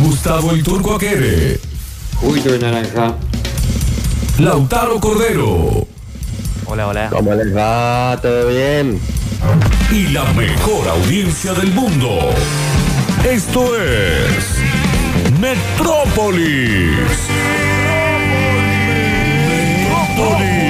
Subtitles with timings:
[0.00, 1.60] Gustavo el Turco Aquere.
[2.16, 3.14] Juguito de naranja.
[4.38, 5.86] Lautaro Cordero.
[6.64, 7.10] Hola, hola.
[7.10, 8.18] ¿Cómo les va?
[8.22, 8.98] ¿Todo bien?
[9.90, 12.18] Y la mejor audiencia del mundo.
[13.28, 14.56] Esto es
[15.38, 16.96] Metrópolis.
[20.16, 20.69] Metrópolis.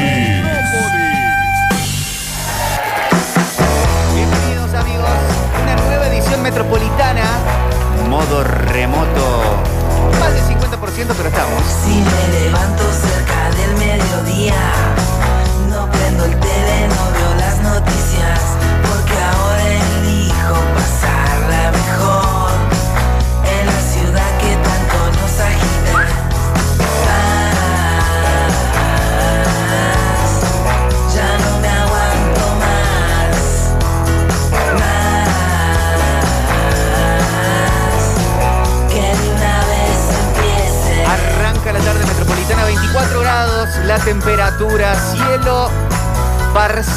[8.11, 9.63] Modo remoto.
[10.19, 11.63] Más del 50%, pero estamos.
[11.85, 14.61] Si me levanto cerca del mediodía,
[15.71, 18.41] no prendo el tele, no veo las noticias,
[18.83, 19.90] porque ahora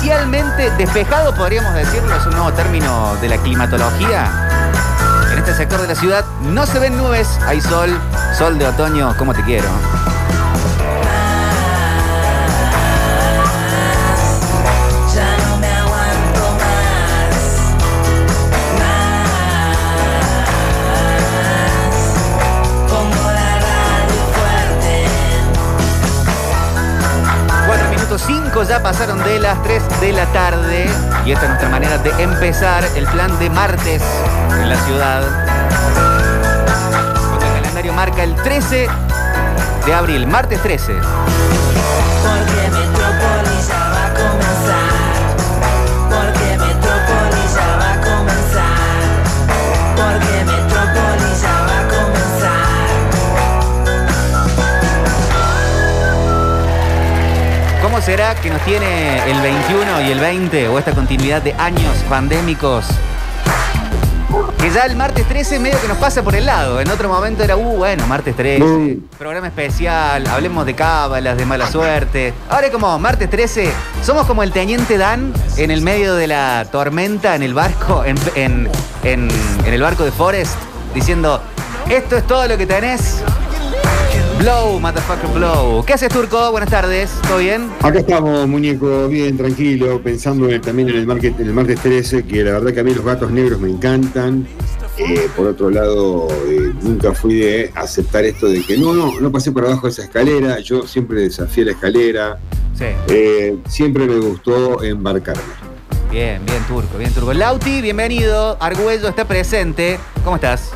[0.04, 4.30] parcialmente despejado, podríamos decirlo, es un nuevo término de la climatología.
[5.32, 7.90] En este sector de la ciudad no se ven nubes, hay sol,
[8.38, 9.70] sol de otoño, como te quiero.
[28.54, 30.86] 5 ya pasaron de las 3 de la tarde
[31.26, 34.04] y esta es nuestra manera de empezar el plan de martes
[34.52, 35.24] en la ciudad.
[37.30, 38.88] Cuando el calendario marca el 13
[39.88, 40.94] de abril, martes 13.
[40.94, 45.13] Porque Metrópolis ya va a comenzar.
[58.14, 62.86] Será que nos tiene el 21 y el 20 o esta continuidad de años pandémicos?
[64.60, 66.80] Que ya el martes 13 medio que nos pasa por el lado.
[66.80, 69.02] En otro momento era, uh, bueno, martes 13, Mm.
[69.18, 72.36] programa especial, hablemos de cábalas, de mala suerte.
[72.52, 73.72] Ahora como martes 13,
[74.04, 78.16] somos como el teniente Dan en el medio de la tormenta en el barco, en,
[78.36, 78.70] en-
[79.04, 79.32] en-
[79.66, 80.54] en el barco de Forest,
[80.94, 81.42] diciendo,
[81.90, 83.24] esto es todo lo que tenés.
[84.40, 85.84] Blow, motherfucker, blow.
[85.86, 86.52] ¿Qué haces, Turco?
[86.52, 87.70] Buenas tardes, ¿todo bien?
[87.82, 92.24] Acá estamos, muñeco, bien tranquilo, pensando en- también en el, market, en el martes 13,
[92.26, 94.46] que la verdad que a mí los gatos negros me encantan.
[94.98, 99.32] Eh, por otro lado, eh, nunca fui de aceptar esto de que no, no, no
[99.32, 100.60] pasé por abajo de esa escalera.
[100.60, 102.38] Yo siempre desafié la escalera.
[102.78, 102.86] Sí.
[103.08, 105.42] Eh, siempre me gustó embarcarme.
[106.12, 107.34] Bien, bien, Turco, bien, Turco.
[107.34, 108.58] Lauti, bienvenido.
[108.60, 110.00] Argüello está presente.
[110.24, 110.72] ¿Cómo estás?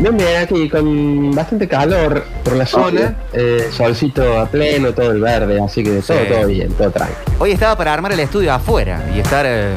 [0.00, 5.20] Bien, bien, aquí con bastante calor por la zona, eh, solcito a pleno, todo el
[5.20, 7.18] verde, así que todo, todo bien, todo tranquilo.
[7.40, 9.72] Hoy estaba para armar el estudio afuera y estar eh,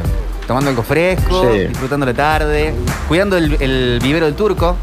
[0.46, 1.59] tomando algo fresco, Sí.
[1.68, 2.72] disfrutando la tarde,
[3.08, 4.76] cuidando el, el vivero del turco.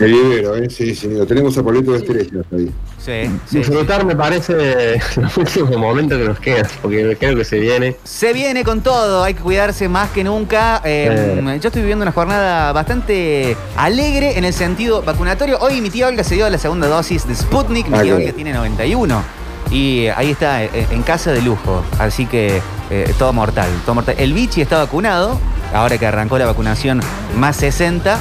[0.00, 0.68] El vivero, ¿eh?
[0.70, 2.70] Sí, sí, lo tenemos a Poleto de estrellas ahí.
[2.98, 3.58] Sí, sí.
[3.58, 7.96] Disfrutar me parece los últimos momentos que nos quedan, porque creo que se viene.
[8.04, 10.80] Se viene con todo, hay que cuidarse más que nunca.
[10.84, 11.58] Eh, Eh.
[11.60, 15.58] Yo estoy viviendo una jornada bastante alegre en el sentido vacunatorio.
[15.60, 18.32] Hoy mi tía Olga se dio la segunda dosis de Sputnik, mi Ah, tía Olga
[18.32, 19.22] tiene 91.
[19.70, 21.82] Y ahí está, eh, en casa de lujo.
[21.98, 22.60] Así que
[22.90, 24.14] eh, todo mortal, todo mortal.
[24.18, 25.38] El bichi está vacunado,
[25.72, 27.00] ahora que arrancó la vacunación
[27.36, 28.18] más 60.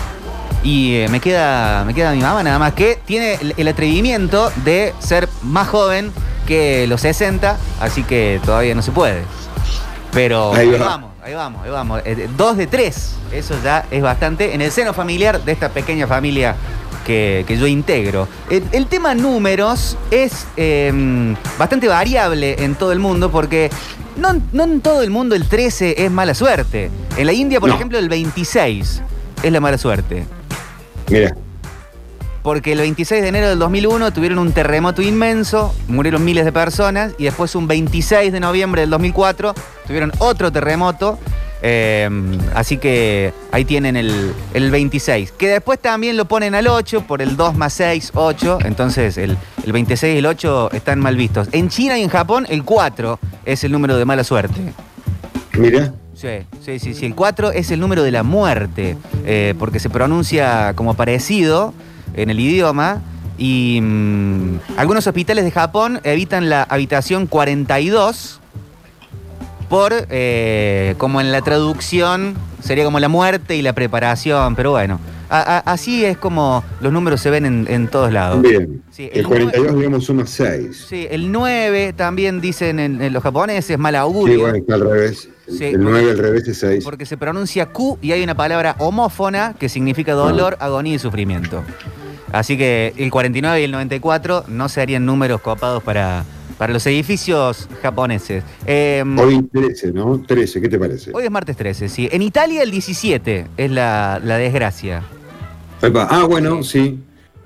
[0.64, 4.52] Y eh, me, queda, me queda mi mamá nada más que tiene el, el atrevimiento
[4.64, 6.12] de ser más joven
[6.48, 9.24] que los 60, así que todavía no se puede.
[10.12, 10.86] Pero Ahí ahí, va.
[10.86, 12.02] vamos, ahí vamos, ahí vamos.
[12.06, 16.06] Eh, dos de tres, eso ya es bastante en el seno familiar de esta pequeña
[16.06, 16.56] familia
[17.08, 18.28] que, que yo integro.
[18.50, 23.70] El, el tema números es eh, bastante variable en todo el mundo porque
[24.18, 26.92] no, no en todo el mundo el 13 es mala suerte.
[27.18, 27.76] En la India, por No.
[27.76, 29.02] ejemplo, el 26
[29.42, 30.26] es la mala suerte.
[31.12, 31.36] Mira,
[32.42, 37.14] Porque el 26 de enero del 2001 tuvieron un terremoto inmenso, murieron miles de personas,
[37.20, 39.54] y después un 26 de noviembre del 2004
[39.86, 41.20] tuvieron otro terremoto
[41.64, 42.10] Eh,
[42.56, 45.32] así que ahí tienen el, el 26.
[45.34, 48.58] Que después también lo ponen al 8 por el 2 más 6, 8.
[48.66, 51.50] Entonces el, el 26 y el 8 están mal vistos.
[51.52, 54.60] En China y en Japón el 4 es el número de mala suerte.
[55.54, 57.06] Mira, Sí, sí, sí, sí.
[57.08, 58.96] El 4 es el número de la muerte,
[59.26, 61.74] eh, porque se pronuncia como parecido
[62.14, 63.02] en el idioma.
[63.38, 68.40] Y mm, algunos hospitales de Japón evitan la habitación 42
[69.68, 75.00] por, eh, como en la traducción, sería como la muerte y la preparación, pero bueno,
[75.30, 78.42] a- a- así es como los números se ven en, en todos lados.
[78.42, 78.84] bien.
[78.92, 80.86] Sí, el el 42, digamos, suma 6.
[80.90, 84.42] Sí, el 9 también dicen en, en los japoneses, mal Sí, augurio.
[84.42, 85.30] bueno, está al revés.
[85.58, 86.84] Sí, el porque- 9 al revés es 6.
[86.84, 91.64] Porque se pronuncia Q y hay una palabra homófona que significa dolor, agonía y sufrimiento.
[92.32, 96.24] Así que el 49 y el 94 no serían números copados para,
[96.58, 98.44] para los edificios japoneses.
[98.66, 100.24] Eh, Hoy 13, ¿no?
[100.26, 101.12] 13, ¿qué te parece?
[101.14, 102.08] hoy es martes 13, sí.
[102.12, 105.04] En Italia el 17 es la, la desgracia.
[105.82, 107.00] Epa, Ah, bueno, sí.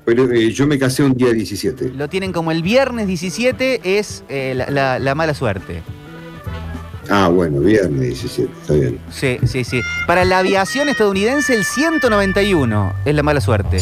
[0.03, 1.93] Pero eh, yo me casé un día 17.
[1.95, 5.81] Lo tienen como el viernes 17 es eh, la, la- la mala suerte.
[7.09, 8.99] Ah, bueno, viernes 17, está bien.
[9.11, 9.81] Sí, sí, sí.
[10.07, 13.77] Para la aviación estadounidense el 191 es la mala suerte.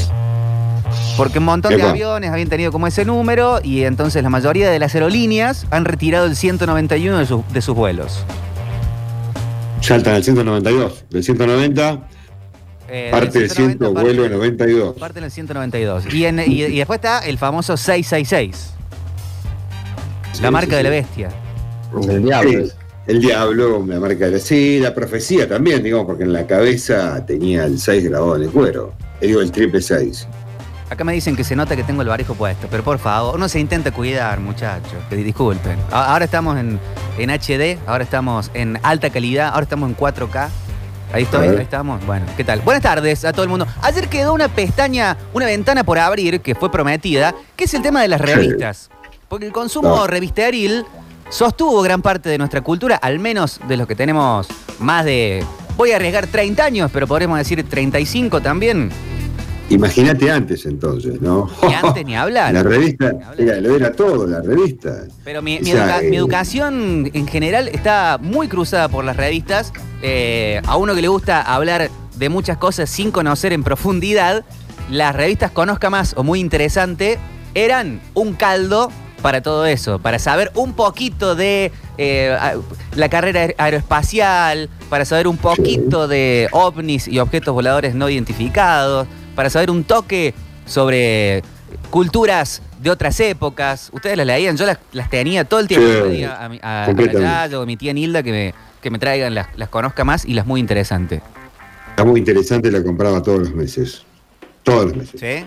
[1.18, 4.80] Porque un montón de aviones habían tenido como ese número y entonces la mayoría de
[4.80, 8.26] las aerolíneas han retirado el 191 de, sus- de sus vuelos.
[9.82, 11.06] Saltan al 192.
[11.10, 12.08] Del 190,
[12.90, 14.96] Eh, parte del 100, 190 parte- vuelve a 92.
[14.98, 16.14] Parte del 192.
[16.14, 18.72] Y, en- y- y después está el famoso 666,
[20.42, 21.30] la Sí, marca sí, de la bestia.
[22.10, 22.64] El diablo.
[23.06, 27.26] El diablo, la marca de la sí, la profecía también, digamos, porque en la cabeza
[27.26, 28.94] tenía el 6 grabado en el cuero.
[29.20, 30.28] Digo, el triple 6.
[30.90, 33.50] Acá me dicen que se nota que tengo el barijo puesto, pero por favor, uno
[33.50, 35.78] se intenta cuidar, muchachos, disculpen.
[35.92, 36.80] Ahora estamos en,
[37.18, 40.50] en HD, ahora estamos en alta calidad, ahora estamos en 4K.
[41.12, 42.04] Ahí estoy, ahí estamos.
[42.06, 42.62] Bueno, ¿qué tal?
[42.62, 43.68] Buenas tardes a todo el mundo.
[43.82, 48.02] Ayer quedó una pestaña, una ventana por abrir que fue prometida, que es el tema
[48.02, 48.90] de las revistas.
[49.28, 50.08] Porque el consumo Ah.
[50.08, 50.86] revisteril
[51.38, 54.48] sostuvo gran parte de nuestra cultura, al menos de los que tenemos
[54.80, 55.44] más de,
[55.76, 58.92] voy a arriesgar 30 años, pero podremos decir 35 también.
[59.70, 61.50] Imagínate antes entonces, ¿no?
[61.68, 62.54] Ni antes ni hablar.
[62.54, 63.40] La revista, Ni hablar.
[63.42, 65.06] era, lo era todo, la revista.
[65.24, 69.74] Pero mi, educa- eh, mi educación en general está muy cruzada por las revistas.
[70.04, 74.44] Eh, a uno que le gusta hablar de muchas cosas sin conocer en profundidad,
[74.92, 77.18] las revistas Conozca Más o Muy Interesante
[77.56, 78.92] eran un caldo
[79.24, 82.38] para todo eso, para saber un poquito de eh,
[82.96, 89.08] la carrera aer- aeroespacial, para saber un poquito de ovnis y objetos voladores no identificados,
[89.34, 90.36] para saber un toque
[90.68, 91.42] sobre
[91.90, 93.90] culturas de otras épocas.
[93.94, 95.88] Ustedes las leían, yo las, las tenía todo el tiempo.
[96.12, 99.70] Sí, a, mi, a, a mi tía Nilda que me, que me traigan las, las
[99.70, 101.22] conozca más y las muy interesantes.
[101.90, 104.04] Está muy interesante, la compraba todos los meses.
[104.64, 105.20] Todos los meses.
[105.20, 105.46] ¿Sí?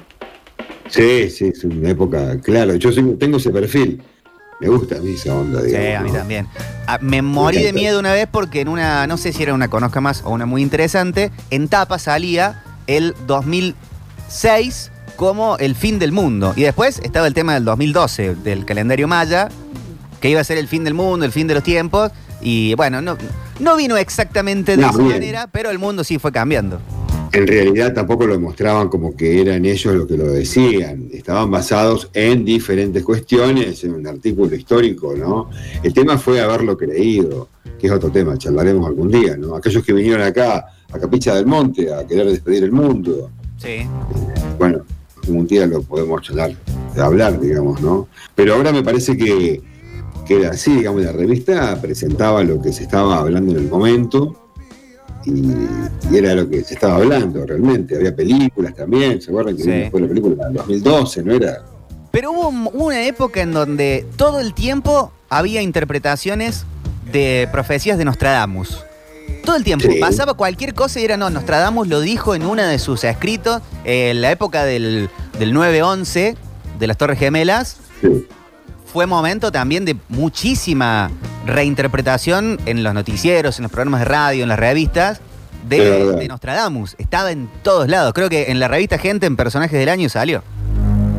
[0.90, 2.74] Sí, sí, es una época, claro.
[2.76, 4.02] Yo soy- tengo ese perfil.
[4.60, 5.98] Me gusta a mí esa onda, Sí, digamos.
[5.98, 6.14] a mí ¿no?
[6.18, 6.46] también.
[6.86, 9.68] Ah, me morí de miedo una vez porque en una, no sé si era una
[9.68, 16.12] conozca más o una muy interesante, en tapa salía el 2006 como el fin del
[16.12, 16.52] mundo.
[16.56, 19.48] Y después estaba el tema del 2012, del calendario maya,
[20.20, 22.10] que iba a ser el fin del mundo, el fin de los tiempos.
[22.40, 23.16] Y bueno, no,
[23.60, 25.08] no vino exactamente de No, esa bien.
[25.10, 26.80] manera, pero el mundo sí fue cambiando.
[27.32, 31.08] En realidad tampoco lo mostraban como que eran ellos los que lo decían.
[31.12, 35.50] Estaban basados en diferentes cuestiones, en un artículo histórico, ¿no?
[35.82, 37.48] El tema fue haberlo creído,
[37.79, 39.56] que es otro tema, charlaremos algún día, ¿no?
[39.56, 43.31] Aquellos que vinieron acá, a Capicha del Monte, a querer despedir el mundo.
[43.58, 43.86] Sí.
[44.58, 44.84] Bueno,
[45.24, 46.53] algún día lo podemos charlar,
[46.96, 48.08] hablar, digamos, ¿no?
[48.34, 49.60] Pero ahora me parece que,
[50.27, 54.45] que era así, digamos, la revista presentaba lo que se estaba hablando en el momento
[55.26, 57.96] y, y era lo que se estaba hablando realmente.
[57.96, 59.90] Había películas también, ¿se acuerdan que Sí.
[59.90, 61.62] fue la película en 2012, no era?
[62.10, 66.64] Pero hubo un- una época en donde todo el tiempo había interpretaciones
[67.12, 68.82] de profecías de Nostradamus.
[69.44, 69.86] Todo el tiempo.
[69.90, 69.98] Sí.
[70.00, 74.10] Pasaba cualquier cosa y era, no, Nostradamus lo dijo en una de sus escritos, eh,
[74.10, 76.36] en la época del, del 9-11,
[76.78, 78.26] de las Torres Gemelas, Sí.
[78.96, 81.10] Fue momento también de muchísima
[81.44, 85.20] reinterpretación en los noticieros, en los programas de radio, en las revistas,
[85.69, 86.94] de, de Nostradamus.
[86.96, 88.15] Estaba en todos lados.
[88.15, 90.43] Creo que en la revista Gente, en Personajes del Año, salió.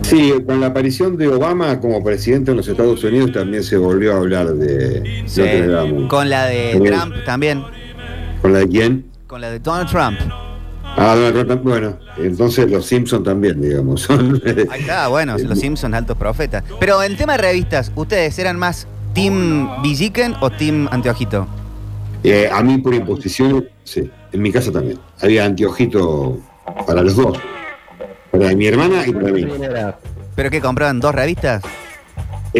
[0.01, 4.15] Sí, con la aparición de Obama como presidente en los Estados Unidos también se volvió
[4.15, 5.41] a hablar de Sí.
[5.41, 6.09] Nostradamus.
[6.09, 6.81] Con la de.
[6.83, 7.63] Trump también.
[8.41, 9.05] ¿Con la de quién?
[9.27, 10.17] Con la de Donald Trump.
[10.99, 11.15] Ah,
[11.61, 14.09] bueno, entonces los Simpson también, digamos.
[14.71, 16.63] Ahí está, bueno, los Simpsons, altos profetas.
[16.79, 21.47] Pero en tema de revistas, ¿ustedes eran más Team Villiquen o Team Anteojito?
[22.23, 24.97] Eh, a mí por imposición, sí, en mi casa también.
[25.21, 26.39] Había anteojito
[26.87, 27.37] para los dos.
[28.31, 29.47] Para mi hermana y para mí.
[30.35, 31.63] ¿Pero qué compraban dos revistas?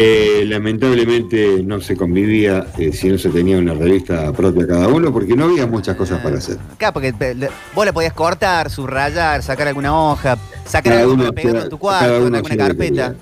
[0.00, 5.12] Eh, lamentablemente no se convivía eh, si no se tenía una revista propia cada uno
[5.12, 6.56] porque no había muchas cosas para hacer.
[6.76, 11.62] Claro, porque eh, vos le podías cortar, subrayar, sacar alguna hoja, sacar Cada pegarlo hacía-
[11.64, 13.14] en tu cuarto, en uno alguna carpeta.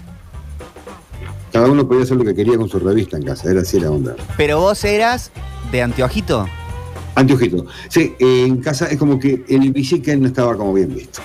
[1.50, 3.90] Cada uno podía hacer lo que quería con su revista en casa, era así la
[3.90, 4.14] onda.
[4.36, 5.30] Pero vos eras
[5.72, 6.46] de anteojito.
[7.14, 7.64] Anteojito.
[7.88, 11.22] Sí, eh, en casa es como que el bicicleta no estaba como bien visto.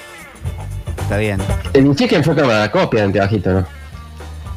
[1.02, 1.40] Está bien.
[1.74, 3.81] El Chicken fue como la copia de Anteojito, ¿no?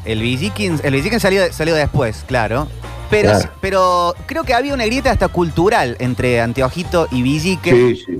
[0.05, 2.67] El Villiquins, el salió, salió después, claro.
[3.09, 3.49] Pero, Claro.
[3.61, 7.95] pero creo que había una grieta hasta cultural entre Anteojito y Villiquen.
[7.95, 8.17] Sí, sí.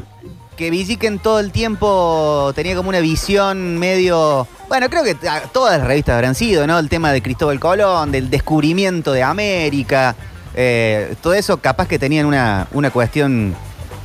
[0.56, 4.48] que Villiquen todo el tiempo tenía como una visión medio.
[4.70, 5.16] Bueno, creo que
[5.52, 6.80] todas las revistas habrán sido, ¿no?
[6.80, 10.16] El tema de Cristóbal Colón, del descubrimiento de América.
[10.58, 13.54] eh, todo eso capaz que tenían una, una cuestión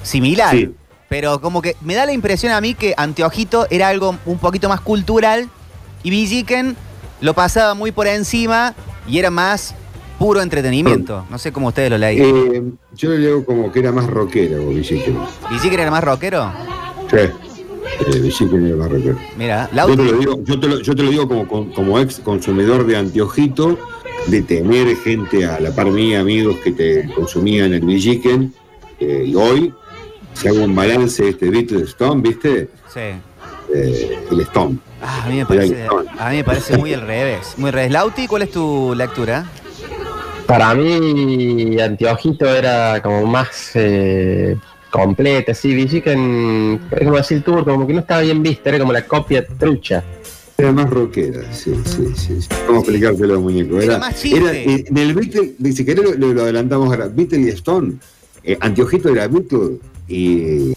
[0.03, 0.51] similar.
[0.57, 0.75] Sí.
[1.09, 4.69] Pero como que me da la impresión a mí que Anteojito era algo un poquito
[4.69, 5.49] más cultural
[6.03, 6.77] y Villiquen
[7.21, 8.75] lo pasaba muy por encima
[9.09, 9.75] y era más
[10.19, 11.25] puro entretenimiento.
[11.31, 12.27] No sé cómo ustedes lo leían.
[12.27, 12.63] Eh,
[12.95, 15.19] yo lo leo como que era más rockero, Villiquen.
[15.51, 16.53] ¿Villiquen era más rockero?
[17.11, 17.17] Sí.
[17.17, 19.19] Eh, Villiquen era más rockero.
[19.39, 21.99] Mira, Yo te lo digo, yo te lo, yo te lo digo como, como, como
[21.99, 23.79] ex consumidor de anteojito,
[24.27, 28.53] de tener gente a la par mía, amigos que te consumían el Villiquen,
[29.01, 29.73] eh, y hoy,
[30.35, 32.69] si hago un balance de este Beatles Stone, ¿viste?
[32.93, 33.01] Sí.
[33.75, 34.79] Eh, el Stone.
[35.03, 35.87] Ah, a mí me parece,
[36.19, 37.55] a mí me parece muy al revés.
[37.57, 37.93] Muy al revés.
[37.93, 39.47] Lauti, ¿cuál es tu lectura?
[40.47, 44.57] Para mí, Anteojito era como más eh,
[44.91, 45.75] completa, sí.
[45.75, 49.47] Villiquen, es como decir tour, como que no estaba bien vista, era como la copia
[49.47, 50.03] trucha.
[50.59, 52.43] Era más rockera, sí, sí, sí.
[52.43, 52.49] sí.
[52.67, 53.77] ¿Cómo explicártelo, muñeco?
[53.77, 54.39] Era Era, más chiste.
[54.41, 57.95] era, eh, en el Beatle, si querés lo, adelantamos ahora, Beatle y Stone.
[58.43, 60.75] Eh, anteojito era Beatle y,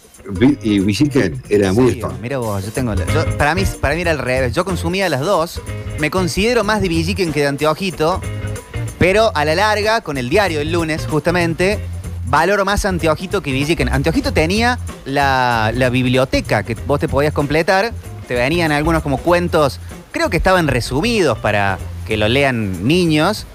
[0.62, 2.22] y Villiquen era muy Serio, Stone.
[2.22, 2.96] Mira vos, yo tengo.
[2.96, 4.54] la- yo- para, mí, para mí era al revés.
[4.54, 5.62] Yo consumía las dos.
[6.00, 8.22] Me considero más de Villiquen que de Anteojito.
[9.00, 11.80] Pero a la larga, con el diario del lunes, justamente,
[12.28, 13.90] valoro más Anteojito que Villiquen.
[13.90, 17.92] Anteojito tenía la, la biblioteca que vos te podías completar.
[18.28, 19.82] Te venían algunos como cuentos,
[20.14, 21.78] creo que estaban resumidos para
[22.08, 23.46] que lo lean niños.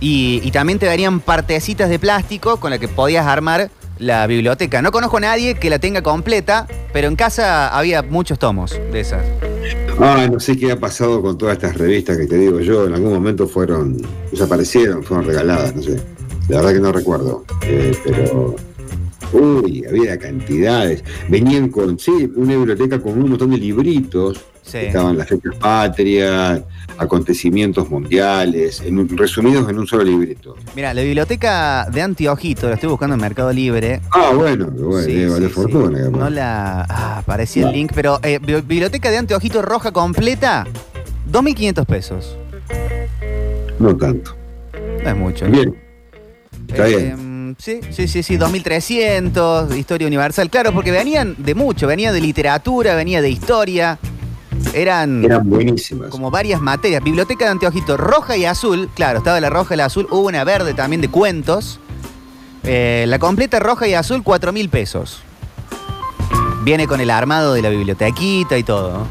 [0.00, 4.82] Y, y también te venían partecitas de plástico con las que podías armar la biblioteca.
[4.82, 9.00] No conozco a nadie que la tenga completa, pero en casa había muchos tomos de
[9.00, 9.24] esas.
[10.00, 12.86] Ah, no sé qué ha pasado con todas estas revistas que te digo yo.
[12.86, 14.00] En algún momento fueron,
[14.30, 16.00] desaparecieron, fueron regaladas, no sé.
[16.48, 17.44] La verdad que no recuerdo.
[17.62, 18.56] Eh, pero,
[19.32, 21.02] uy, había cantidades.
[21.28, 24.40] Venían con, sí, una biblioteca con un montón de libritos.
[24.70, 24.76] Sí.
[24.78, 26.60] Estaban las fechas patrias,
[26.98, 30.56] acontecimientos mundiales, en un- resumidos en un solo librito.
[30.76, 34.02] Mira, la biblioteca de Antiojito, la estoy buscando en Mercado Libre.
[34.10, 35.98] Ah, bueno, bueno, Sí, valer sí, fortuna.
[36.04, 36.18] capaz.
[36.18, 36.82] No la.
[36.86, 37.74] Ah, aparecía el No.
[37.76, 40.66] link, pero eh, bi- biblioteca de Antiojito roja completa,
[41.30, 42.36] 2.500 pesos.
[43.78, 44.34] No tanto.
[45.02, 45.46] No es mucho.
[45.46, 45.74] Bien,
[46.68, 47.56] está Eh, bien.
[47.58, 50.50] Sí, sí, sí, sí, 2300, historia universal.
[50.50, 53.98] Claro, porque venían de mucho, venía de literatura, venía de historia.
[54.74, 56.10] Eran eran buenísimas.
[56.10, 57.02] como varias materias.
[57.02, 58.88] Biblioteca de Anteojito roja y azul.
[58.94, 60.06] Claro, estaba la roja y la azul.
[60.10, 61.80] Hubo una verde también de cuentos.
[62.64, 65.20] Eh, la completa roja y azul, 4 mil pesos.
[66.64, 69.06] Viene con el armado de la bibliotequita y todo.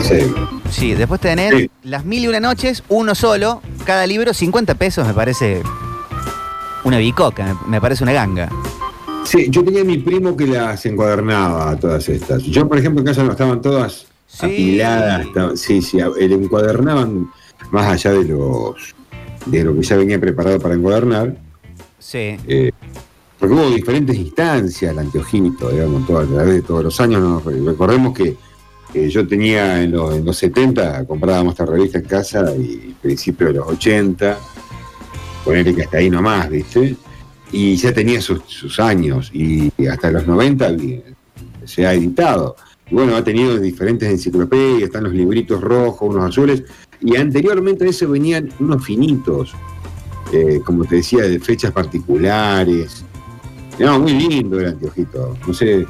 [0.00, 0.32] Sí.
[0.70, 1.70] Sí, después tenés Sí.
[1.82, 3.60] las mil y una noches, uno solo.
[3.84, 5.62] Cada libro, 50 pesos, me parece
[6.84, 8.48] una bicoca, me- parece una ganga.
[9.24, 12.42] Sí, yo tenía a mi primo que las encuadernaba todas estas.
[12.44, 14.46] Yo, por ejemplo, en casa no estaban todas Sí.
[14.46, 15.26] apiladas.
[15.56, 17.28] sí, sí, le encuadernaban
[17.72, 18.94] más allá de los
[19.46, 21.36] de lo que ya venía preparado para encuadernar.
[21.98, 22.36] Sí.
[22.46, 22.70] eh,
[23.38, 27.22] porque hubo diferentes instancias, el anteojito, digamos, todo, a través de todos los años.
[27.22, 27.40] ¿no?
[27.40, 28.36] Recordemos que,
[29.08, 33.54] yo tenía en los, en los 70, comprábamos esta revista en casa y principio de
[33.54, 34.36] los 80,
[35.44, 36.96] ponerle que hasta ahí nomás, ¿viste?
[37.52, 41.02] Y ya tenía sus, sus años y hasta los 90 vi-
[41.64, 42.56] se ha editado.
[42.90, 46.64] Y bueno, ha tenido diferentes enciclopedias, están los libritos rojos, unos azules,
[47.00, 49.52] y anteriormente a eso venían unos finitos,
[50.32, 53.04] eh, como te decía, de fechas particulares.
[53.78, 55.36] No, muy lindo el anteojito.
[55.46, 55.86] No sé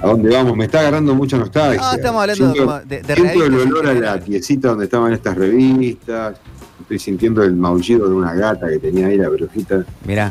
[0.00, 1.80] a dónde vamos, me está agarrando mucha nostalgia.
[1.80, 5.36] No, estamos hablando Siento- de, de Siento el olor a la piecita donde estaban estas
[5.36, 6.36] revistas.
[6.82, 9.84] Estoy sintiendo el maullido de una gata que tenía ahí la brujita.
[10.06, 10.30] Mirá,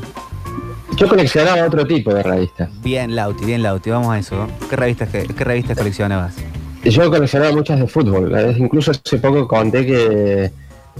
[0.95, 2.69] Yo coleccionaba otro tipo de revistas.
[2.81, 4.47] bien Lauti, bien Lauti, vamos a eso.
[4.69, 6.35] ¿Qué revistas, qué, qué revistas coleccionabas?
[6.83, 8.33] Yo coleccionaba muchas de fútbol.
[8.37, 10.51] eh, Incluso hace poco conté que,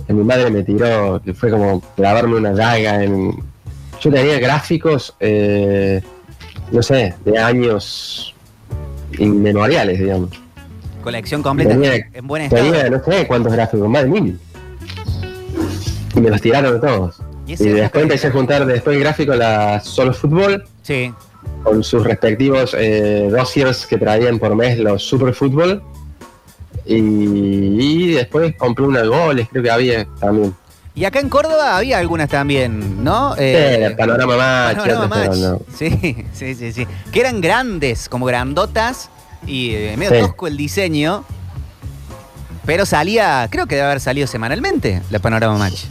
[0.08, 3.36] que mi madre me tiró, que fue como clavarme una daga en.
[4.02, 6.02] yo tenía gráficos, eh,
[6.72, 8.34] no sé, de años
[9.20, 10.30] inmemoriales, digamos.
[11.04, 12.64] Colección completa Tenía- en buen estado.
[12.64, 14.40] Tenía, no sé cuántos gráficos, más de mil.
[16.16, 17.22] Y me los tiraron todos.
[17.62, 21.14] Y después empecé a juntar después el gráfico la solo fútbol Sí.
[21.64, 25.82] con sus respectivos eh, dossiers que traían por mes los Super Fútbol.
[26.86, 30.54] Y, y después compré una goles, creo que había también.
[30.96, 33.36] Y acá en Córdoba había algunas también, ¿no?
[33.38, 35.38] Eh, el panorama match, Panorama Match.
[35.38, 35.62] no.
[35.76, 36.88] Sí, sí, sí, sí.
[37.12, 39.10] Que eran grandes, como grandotas
[39.48, 40.20] y eh, medio Sí.
[40.22, 41.24] tosco el diseño.
[42.66, 45.86] Pero salía, creo que debe haber salido semanalmente la Panorama Match.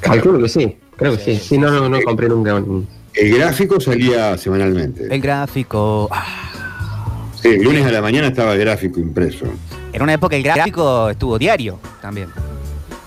[0.00, 1.36] Calculo que sí, creo que sí.
[1.36, 2.86] Sí, no, no, no compré nunca un.
[3.14, 5.12] El gráfico salía semanalmente.
[5.12, 6.08] El gráfico.
[6.10, 6.44] ah,
[7.40, 9.44] Sí, el lunes a la mañana estaba el gráfico impreso.
[9.92, 12.28] En una época el gráfico estuvo diario también.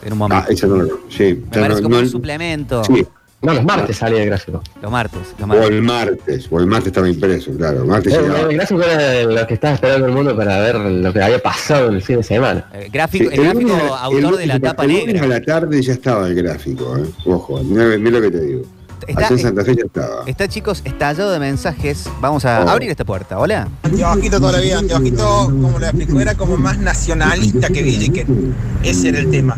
[0.04, 0.52] En un Ah, momento.
[0.52, 2.84] eso no lo Sí, Me parece no- como no- un suplemento.
[2.84, 3.06] sí,
[3.44, 4.62] No, los martes salía el gráfico.
[4.82, 5.20] Los martes.
[5.40, 5.70] Los o martes.
[5.72, 7.82] el martes, o el martes estaba impreso, claro.
[7.82, 11.12] El martes El, el gráfico era lo que estaba esperando el mundo para ver lo
[11.12, 12.70] que había pasado en el fin de semana.
[12.74, 15.24] Eh, gráfico, Sí, el gráfico autor el de la tapa el negra.
[15.24, 17.04] a la tarde ya estaba el gráfico, ¿eh?
[17.26, 18.62] Ojo, mira, mira lo que te digo.
[19.08, 20.24] Está, Allá en Santa Fe ya estaba.
[20.26, 22.10] está, chicos, estallado de mensajes.
[22.22, 22.70] Vamos a Oh.
[22.70, 23.40] abrir esta puerta.
[23.40, 23.68] Hola.
[23.84, 28.56] Anteojito toda la vida, Anteojito, como lo explicó, era como más nacionalista que Villiquen.
[28.84, 29.58] Ese era el tema.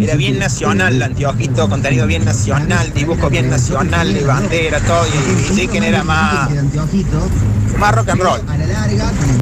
[0.00, 5.04] Era bien nacional, Anteojito, contenido bien nacional, dibujo bien nacional, de bandera, todo.
[5.06, 6.50] Y Villiquen era más,
[7.78, 8.40] más rock and roll.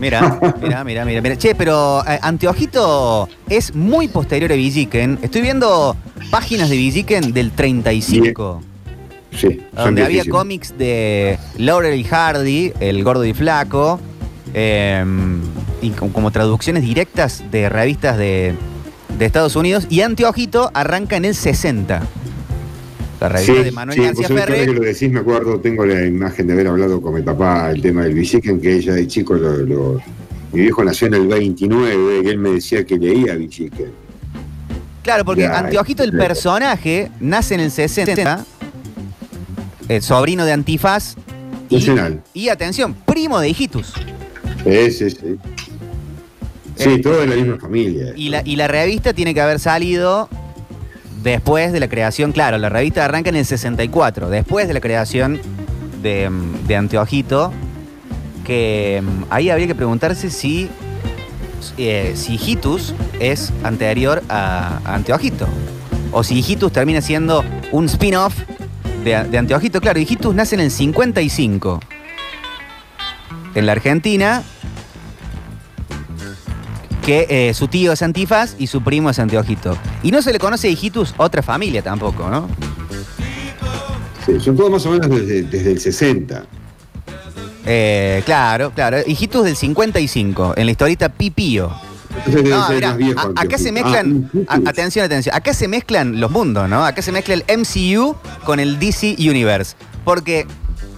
[0.01, 1.37] Mira, mira, mira, mira, mira.
[1.37, 5.19] Che, pero eh, Anteojito es muy posterior a Villiquen.
[5.23, 5.97] Estoy viendo
[6.31, 8.63] páginas de Villiquen del 35.
[9.39, 14.01] Sí, donde había cómics de Laurel y Hardy, el gordo y flaco,
[14.55, 15.05] eh,
[15.81, 18.55] y como, como traducciones directas de revistas de,
[19.19, 19.87] de Estados Unidos.
[19.91, 22.03] Y Anteojito arranca en el 60.
[23.21, 26.05] La revista Sí, de Manuel sí, García sabés que lo decís, me acuerdo, tengo la
[26.07, 29.35] imagen de haber hablado con mi papá el tema del Villiquen, que ella de chico
[29.35, 30.01] lo, lo-
[30.53, 33.91] Mi viejo nació en el 29 y él me decía que leía Villiquen.
[35.03, 36.27] Claro, porque Ya, Anteojito, el claro.
[36.29, 38.45] personaje, nace en el 60,
[39.89, 41.17] el sobrino de Antifaz.
[41.71, 42.23] Y, Nacional.
[42.33, 43.93] y atención, primo de Hijitus.
[44.65, 45.37] Sí, sí, sí.
[46.77, 48.13] Sí, Eh, todo de la misma familia.
[48.17, 50.29] Y la, y la revista tiene que haber salido
[51.23, 55.41] después de la creación, claro, la revista arranca en el 64, después de la creación
[56.03, 57.53] de, mm, de Anteojito,
[58.47, 60.71] que mm, ahí habría que preguntarse si,
[61.77, 65.47] eh, si Hijitus es anterior a, a Anteojito,
[66.13, 68.35] o si Hijitus termina siendo un spin-off
[69.05, 69.81] de, de Anteojito.
[69.81, 71.81] Claro, Hijitus nace en el 55
[73.55, 74.43] en la Argentina
[77.05, 79.79] que eh, su tío es Antifaz y su primo es Anteojito.
[80.03, 82.49] Y no se le conoce a Hijitus otra familia tampoco, ¿no?
[84.27, 86.45] Sí, son todos más o menos desde, desde el 60.
[87.65, 88.99] Eh, claro, claro.
[89.07, 91.73] Hijitus del 55, en la historieta Pipío.
[92.27, 93.33] No, mirá, viejo.
[93.37, 96.85] a- acá se mezclan, Ah, a- atención, atención, acá se mezclan los mundos, ¿no?
[96.85, 99.77] Acá se mezcla el MCU con el DC Universe.
[100.05, 100.47] Porque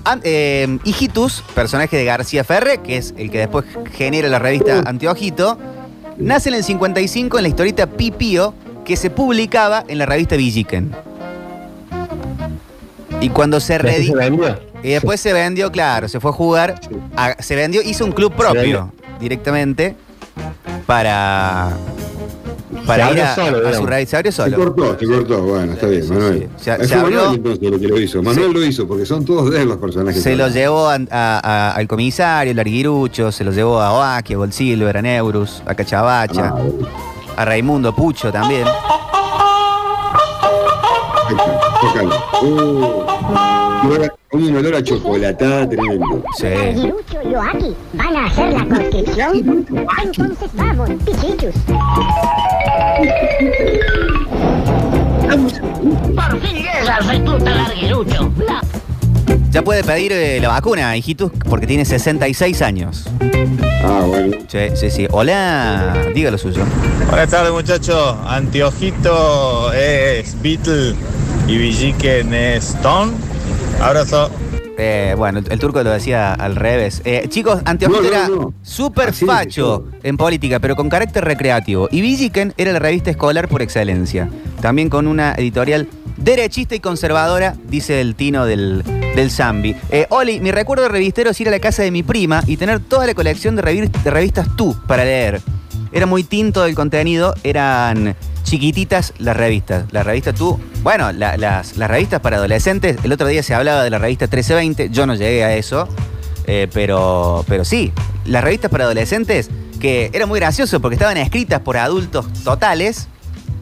[0.05, 4.81] an- eh, Hijitus, personaje de García Ferre, que es el que después genera la revista
[4.87, 5.59] Anteojito,
[6.17, 8.55] nace en el 55 en la historieta Pipío,
[8.85, 10.93] que se publicaba en la revista Villiquen.
[13.21, 14.59] Y cuando se ¿Después redi- se vendió?
[14.83, 16.81] y después se vendió, claro, se fue a jugar,
[17.17, 19.95] a- se vendió, hizo un club propio directamente
[20.91, 21.71] para,
[22.85, 24.09] para Se ir a, solo, a su raíz.
[24.09, 24.57] Se abrió Se solo.
[24.57, 25.43] cortó, se cortó.
[25.43, 26.49] Bueno, está bien, Sí, Manuel.
[26.57, 26.65] sí.
[26.65, 28.23] Se- se abrió- Manuel entonces el que lo hizo.
[28.25, 30.21] Manuel lo hizo, porque son todos de los personajes.
[30.21, 34.37] Se lo llevó a- a- al comisario, al arguirucho, se lo llevó a Oaki, a
[34.39, 36.61] Goldsilver, a Neurus, a Cachabacha, Ah,
[37.37, 38.65] a Raimundo Pucho también.
[41.29, 41.37] Ahí
[41.95, 42.45] está.
[42.45, 43.60] Uh,
[44.33, 46.23] un olor a chocolatada tremendo.
[46.37, 46.47] Sí.
[46.47, 49.67] Aguilucho y Oaki van a hacer la conscripción.
[50.03, 51.55] Entonces vamos, pichichus.
[56.15, 58.31] Por fin llegas, recluta larguerucho.
[59.51, 63.07] Ya puede pedir eh, la vacuna, hijitus, porque tiene 66 años.
[63.83, 64.37] Ah, bueno.
[64.47, 65.09] Sí, sí, sí.
[65.11, 66.63] Hola, diga lo suyo.
[67.09, 70.95] Buenas tardes muchachos, Anteojito es Beatle
[71.49, 73.30] y Villiquen es Stone.
[73.81, 74.31] Abrazo.
[74.77, 77.03] Eh, bueno, el, turco lo decía al revés.
[77.05, 78.55] Eh, chicos, Anteojito No, no, era no.
[78.63, 81.89] súper Así facho en política, pero con carácter recreativo.
[81.91, 84.31] Y Villiquen era la revista escolar por excelencia.
[84.61, 88.83] También con una editorial derechista y conservadora, dice el tino del,
[89.17, 89.75] del Zambi.
[89.91, 92.57] Eh, Oli, mi recuerdo de revistero es ir a la casa de mi prima y
[92.57, 95.41] tener toda la colección de revistas tú para leer.
[95.93, 99.85] Era muy tinto el contenido, eran chiquititas las revistas.
[99.93, 103.83] Las revistas tú, bueno, la- las, las revistas para adolescentes, el otro día se hablaba
[103.85, 105.89] de la revista 1320, yo no llegué a eso,
[106.47, 107.93] eh, pero, pero sí,
[108.25, 109.51] las revistas para adolescentes
[109.81, 113.09] que era muy gracioso porque estaban escritas por adultos totales,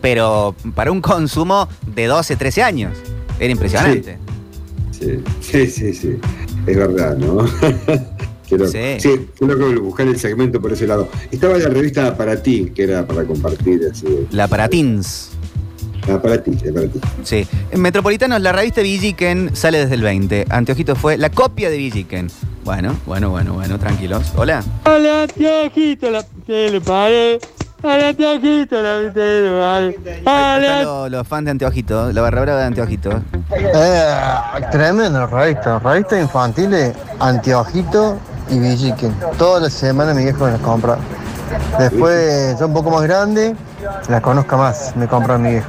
[0.01, 2.97] pero para un consumo de 12, 13 años.
[3.41, 4.19] Era impresionante.
[4.91, 6.19] Sí, sí, sí, sí.
[6.67, 7.45] Es verdad, ¿no?
[8.57, 8.71] Loco.
[8.71, 8.99] Sí.
[8.99, 9.29] Sí,
[9.81, 11.09] buscar el segmento por ese lado.
[11.31, 14.27] Estaba la revista para ti, que era para compartir, así.
[14.31, 15.31] La para teens.
[16.11, 17.01] Ah, para ti, es para ti.
[17.23, 17.47] Sí.
[17.71, 20.47] En Metropolitanos, la revista Villiquen sale desde el 20.
[20.49, 22.29] Anteojito fue la copia de Villiquen.
[22.65, 24.33] Bueno, bueno, bueno, bueno, tranquilos.
[24.37, 24.63] Hola.
[24.87, 27.39] Hola, Anteojito, la tele pare.
[27.83, 29.87] Hola, Anteojito, la tele pare.
[30.25, 33.23] Ahí están los, los fans de Anteojito, la barra brava de Anteojito.
[33.51, 34.15] Eh,
[34.71, 38.19] tremendo revista, revista infantiles, Anteojito
[38.51, 39.15] y Villiquen.
[39.37, 40.99] Todas las semanas mi viejo me las compra.
[41.79, 43.55] Después, yo un poco más grande,
[44.09, 45.69] la conozca más, me compra mi viejo.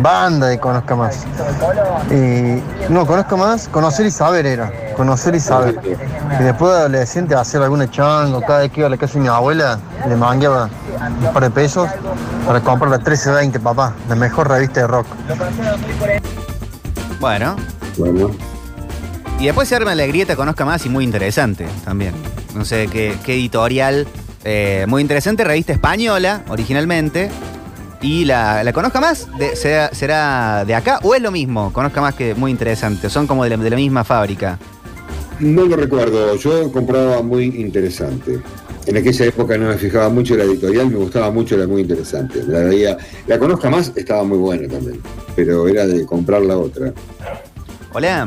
[0.00, 1.24] Banda de conozca más.
[2.10, 4.72] Y no, conozca más, conocer y saber era.
[4.96, 5.80] Conocer y saber.
[6.40, 9.20] Y después de adolescente hacer alguna chango, cada vez que iba a la casa de
[9.20, 10.68] mi abuela, le mangueaba
[11.20, 11.88] un par de pesos
[12.46, 15.06] para comprar la 1320, papá, la mejor revista de rock.
[17.20, 17.56] Bueno.
[17.96, 18.57] Bueno.
[19.40, 22.12] Y después se arma la grieta Conozca Más y muy interesante también.
[22.54, 24.06] No sé qué, qué editorial.
[24.44, 27.30] eh, muy interesante, revista española originalmente.
[28.00, 31.72] Y la, la Conozca Más de- será, será de acá o es lo mismo.
[31.72, 33.08] Conozca Más que muy interesante.
[33.10, 34.58] Son como de la, de la misma fábrica.
[35.38, 38.40] No lo recuerdo, yo compraba muy interesante.
[38.86, 41.82] En aquella época no me fijaba mucho en la editorial, me gustaba mucho, era muy
[41.82, 42.42] interesante.
[42.48, 42.96] La veía,
[43.28, 45.00] la conozca más, estaba muy buena también,
[45.36, 46.92] pero era de comprar la otra.
[47.92, 48.26] Hola.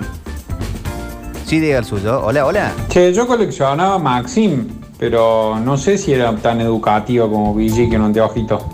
[1.51, 2.21] Sí, diga el suyo.
[2.23, 2.71] Hola, hola.
[2.87, 8.03] Che, yo coleccionaba Maxim, pero no sé si era tan educativa como VG que un
[8.03, 8.65] anteojito.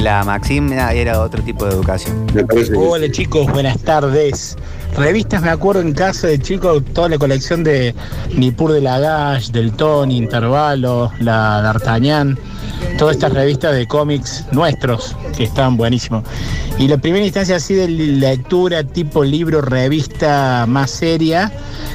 [0.00, 2.26] La Maxim era- era otro tipo de educación.
[2.78, 4.56] Hola chicos, buenas tardes.
[4.96, 7.94] Revistas me acuerdo en casa de chico, toda la colección de
[8.34, 12.38] Nippur de Lagash, del Tony, Intervalo, la D'Artagnan,
[12.96, 16.24] todas estas revistas de cómics nuestros que estaban buenísimos.
[16.78, 21.52] Y la primera instancia así de lectura tipo libro, revista más seria,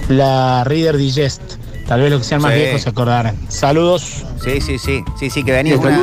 [0.07, 1.41] la Reader Digest.
[1.87, 2.59] Tal vez los que sean más Sí.
[2.59, 3.35] viejos se acordarán.
[3.49, 4.23] Saludos.
[4.43, 5.03] Sí, sí, sí.
[5.19, 5.97] Sí, sí, que venía una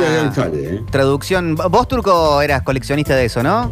[0.53, 0.81] ¿eh?
[0.91, 1.55] traducción.
[1.55, 3.71] Vos, Turco, eras coleccionista de eso, ¿no?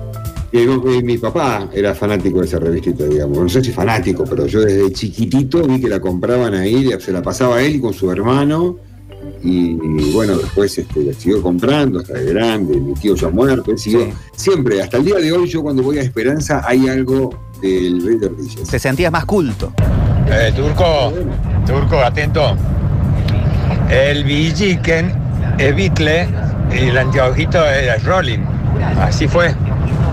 [0.52, 3.38] Y digo que mi papá era fanático de esa revistita, digamos.
[3.38, 7.22] No sé si fanático, pero yo desde chiquitito vi que la compraban ahí, se la
[7.22, 8.78] pasaba él con su hermano.
[9.44, 13.72] Y, y bueno, después este, la siguió comprando hasta de grande, mi tío ya muerto,
[13.72, 14.08] él siguió.
[14.36, 17.30] Siempre, hasta el día de hoy, yo cuando voy a Esperanza hay algo
[17.62, 18.72] del Reader Digest.
[18.72, 19.74] Te sentías más culto.
[20.30, 21.14] Eh, turco,
[21.66, 22.56] turco, atento.
[23.90, 25.12] El Villiquen
[25.58, 26.28] es Beatle
[26.74, 28.40] y el anteojito es Rolling.
[29.00, 29.54] Así fue.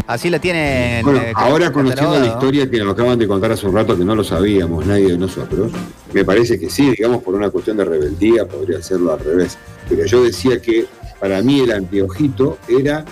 [0.07, 1.05] Así la tienen.
[1.05, 4.05] Bueno, eh, ahora conociendo la historia que nos acaban de contar hace un rato, que
[4.05, 5.73] no lo sabíamos nadie de nosotros,
[6.13, 9.57] me parece que sí, digamos, por una cuestión de rebeldía, podría hacerlo al revés.
[9.89, 10.87] Pero yo decía que
[11.19, 13.05] para mí el anteojito era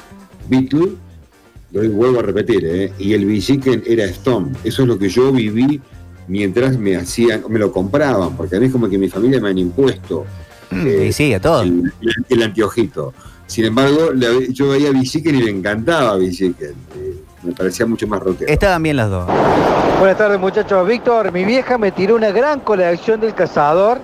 [0.48, 0.92] Beatle,
[1.72, 2.92] lo vuelvo a repetir, ¿eh?
[2.98, 4.52] y el Villiquen era Stone.
[4.62, 5.80] Eso es lo que yo viví
[6.28, 9.48] mientras me hacían, me lo compraban, porque a mí es como que mi familia me
[9.48, 10.26] han impuesto
[10.72, 11.40] Mm, y sí, a
[12.28, 13.12] el anteojito.
[13.52, 16.70] Sin embargo, la- yo veía Villiquen y me encantaba Villiquen.
[16.96, 18.50] Eh, me parecía mucho más rockero.
[18.50, 19.26] Estaban bien las dos.
[19.98, 20.88] Buenas tardes muchachos.
[20.88, 23.98] Víctor, mi vieja me tiró una gran colección del cazador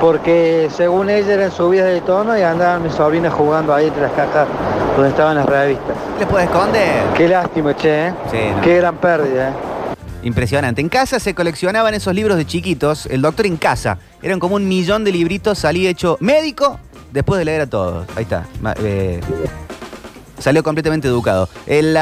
[0.00, 4.12] porque según ella eran subidas de tono y andaban mis sobrinas jugando ahí entre las
[4.12, 4.46] cajas
[4.94, 5.96] donde estaban las revistas.
[6.18, 7.04] ¿Les puede esconder?
[7.16, 8.08] Qué lástima, che.
[8.08, 8.14] ¿eh?
[8.30, 8.60] Sí, no.
[8.60, 9.48] Qué gran pérdida.
[9.48, 9.52] ¿eh?
[10.24, 10.82] Impresionante.
[10.82, 13.96] En casa se coleccionaban esos libros de chiquitos, El Doctor en Casa.
[14.22, 16.78] Eran como un millón de libritos, salí hecho médico
[17.14, 18.06] después de leer a todos.
[18.16, 18.46] Ahí está.
[18.80, 19.20] Eh,
[20.38, 21.48] salió completamente educado.
[21.66, 21.96] El,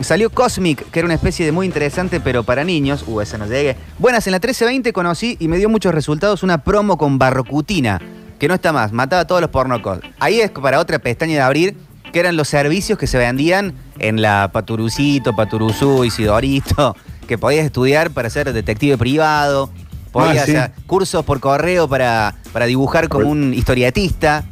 [0.00, 3.04] salió Cosmic, que era una especie de muy interesante, pero para niños.
[3.06, 3.76] Uh, esa no llegué.
[3.98, 8.00] Buenas, en la 1320 conocí y me dio muchos resultados una promo con barrocutina,
[8.38, 9.98] que no está más, mataba a todos los pornocos.
[10.20, 11.76] Ahí es para otra pestaña de abrir,
[12.12, 16.94] que eran los servicios que se vendían en la Paturucito, Paturuzú, Isidorito,
[17.26, 19.70] que podías estudiar para ser detective privado,
[20.14, 20.56] podías Ah, sí.
[20.56, 24.44] hacer cursos por correo para, para dibujar como un historietista.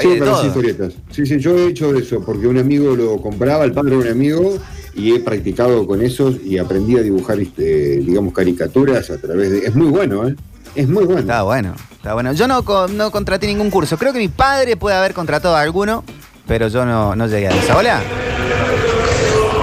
[0.00, 0.48] Sí, Había de para las todo.
[0.48, 0.92] historietas.
[1.12, 4.08] Sí, sí, yo he hecho eso porque un amigo lo compraba, el padre de un
[4.08, 4.58] amigo,
[4.96, 9.58] y he practicado con esos y aprendí a dibujar, este, digamos, caricaturas a través de.
[9.66, 10.34] Es muy bueno, ¿eh?
[10.74, 11.20] Es muy bueno.
[11.20, 12.32] Está bueno, está bueno.
[12.32, 13.96] Yo no, no contraté ningún curso.
[13.96, 16.02] Creo que mi padre puede haber contratado alguno,
[16.48, 17.76] pero yo no, no llegué a esa.
[17.76, 18.00] Hola.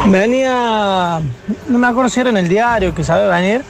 [0.07, 1.21] Venía,
[1.69, 3.61] no me acuerdo si era en el diario que sabe venir.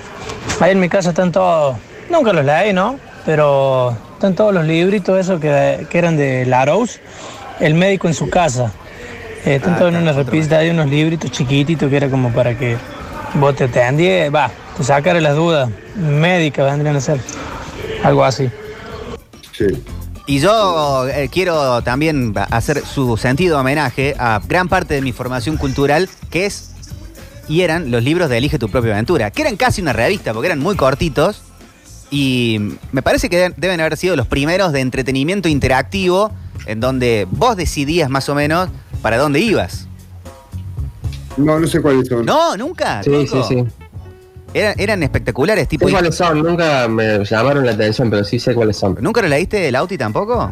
[0.59, 1.77] Ahí en mi casa están todos,
[2.09, 2.99] nunca los leí, ¿no?
[3.25, 6.99] Pero están todos los libritos esos que, que eran de Larousse,
[7.59, 8.71] el médico en su casa.
[9.45, 12.57] Eh, están Ah, todos en una repista de unos libritos chiquititos que era como para
[12.57, 12.77] que
[13.35, 17.19] vos te atendías, va, te sacara las dudas médicas, vendrían a ser.
[18.03, 18.49] Algo así.
[19.51, 19.65] Sí.
[20.27, 25.57] Y yo eh, quiero también hacer su sentido homenaje a gran parte de mi formación
[25.57, 26.70] cultural, que es
[27.51, 30.47] y eran los libros de Elige tu propia aventura, que eran casi una revista, porque
[30.47, 31.41] eran muy cortitos.
[32.09, 36.31] Y me parece que deben- haber sido los primeros de entretenimiento interactivo,
[36.65, 38.69] en donde vos decidías más o menos
[39.01, 39.87] para dónde ibas.
[41.37, 42.25] No, no sé cuáles son.
[42.25, 43.01] No, nunca.
[43.03, 43.63] Sí, sí, sí.
[44.53, 45.85] Eran, eran espectaculares, tipo.
[45.87, 48.97] Sé cuáles son, nunca me llamaron la atención, pero sí sé cuáles son.
[48.99, 50.51] ¿Nunca lo leíste el Auti tampoco?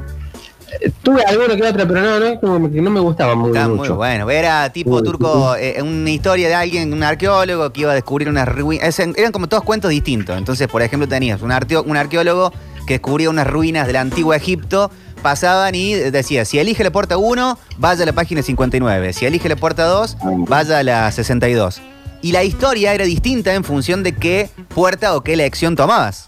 [1.03, 3.79] Tuve alguno que otro, pero no, no, como que no me gustaba muy Está mucho.
[3.91, 4.29] muy bueno.
[4.29, 8.29] Era tipo Uy, turco, eh, una historia de alguien, un arqueólogo que iba a descubrir
[8.29, 8.97] unas ruinas.
[8.99, 10.37] Eran como todos cuentos distintos.
[10.37, 12.53] Entonces, por ejemplo, tenías un, arteo- un arqueólogo
[12.85, 14.91] que descubría unas ruinas del antiguo Egipto.
[15.21, 19.11] Pasaban y decía, si elige la puerta 1, vaya a la página 59.
[19.13, 21.81] Si elige la puerta 2, vaya a la 62.
[22.21, 26.27] Y la historia era distinta en función de qué puerta o qué elección tomabas.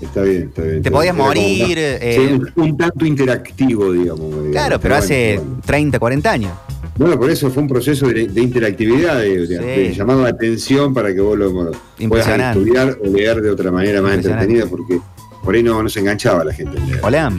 [0.00, 0.82] Está bien, está bien.
[0.82, 1.26] Te está podías bien.
[1.26, 4.26] Morir, una- eh, sí, un, un tanto interactivo, digamos.
[4.30, 4.50] digamos.
[4.52, 5.60] Claro, pero hace bueno.
[5.66, 6.52] 30, 40 años.
[6.96, 9.54] Bueno, por eso fue un proceso de, de interactividad, de, de- Sí.
[9.88, 11.70] de llamado de atención para que vos lo
[12.08, 15.00] puedas estudiar o leer de otra manera más entretenida, porque
[15.42, 16.76] por ahí no, no se enganchaba la gente.
[17.02, 17.32] Hola.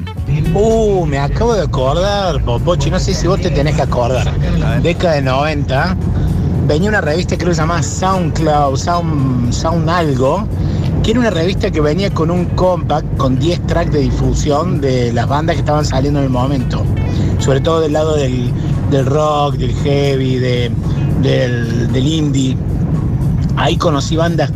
[0.56, 4.32] Uh, me acabo de acordar, Popochi, no sé si vos te tenés que acordar.
[4.82, 5.98] Década de 90,
[6.68, 10.48] venía una revista que creo que se llamaba SoundCloud, Sound, Sound Algo,
[11.04, 15.12] que era una revista que venía con un compact con 10 tracks de difusión de
[15.14, 16.84] las bandas que estaban saliendo en el momento.
[17.40, 18.52] Sobre todo del lado del,
[18.92, 20.72] del rock, del heavy, de-
[21.24, 22.56] del, del indie.
[23.56, 24.52] Ahí conocí bandas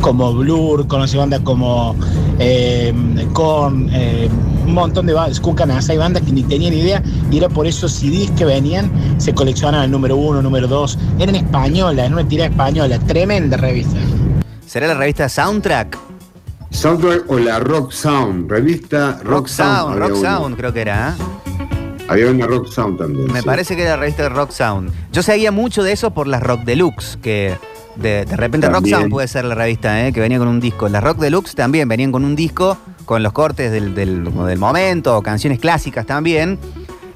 [0.00, 1.96] como Blur, conocí bandas como
[2.38, 2.92] eh,
[3.32, 4.28] Korn, eh,
[4.66, 5.40] un montón de bandas,
[5.88, 9.84] hay bandas que ni tenían idea y era por esos CDs que venían, se coleccionaban
[9.86, 13.96] el número uno, número dos, eran españolas, en una tira española, tremenda revista.
[14.76, 15.96] ¿Será la revista Soundtrack?
[16.70, 20.20] Soundtrack o la Rock Sound, revista Rock, Rock Sound, Rock una.
[20.36, 21.16] Sound creo que era.
[21.18, 22.02] ¿eh?
[22.08, 23.32] Había una Rock Sound también.
[23.32, 23.46] Me sí.
[23.46, 24.92] parece que era la revista de Rock Sound.
[25.12, 27.56] Yo seguía mucho de eso por las Rock Deluxe, que
[27.94, 28.86] de, de repente Rock.
[28.86, 30.12] Sound puede ser la revista, ¿eh?
[30.12, 30.90] que venía con un disco.
[30.90, 35.22] Las Rock Deluxe también venían con un disco con los cortes del, del- del momento,
[35.22, 36.58] canciones clásicas también.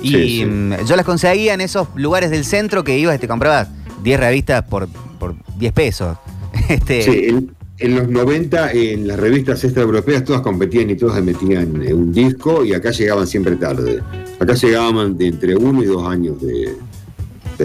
[0.00, 0.44] Y Sí, sí.
[0.46, 3.68] mm, yo las conseguía en esos lugares del centro que ibas y te comprabas
[4.02, 6.16] 10 revistas por, por 10 pesos.
[6.68, 11.82] Este, Sí, en, en los 90 en las revistas extraeuropeas todas competían y todas metían
[11.82, 14.02] eh, un disco y acá llegaban siempre tarde.
[14.38, 16.76] Acá llegaban de entre uno y dos años de,